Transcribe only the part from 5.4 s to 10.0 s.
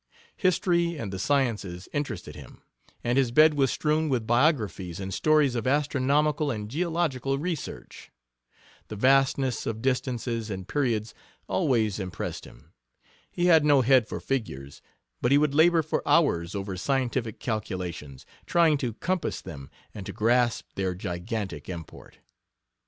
of astronomical and geological research. The vastness of